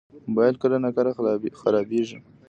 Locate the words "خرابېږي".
1.61-2.17